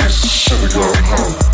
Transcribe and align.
six, 0.00 0.24
should 0.26 0.62
we 0.62 0.68
go 0.68 0.80
home? 0.80 1.51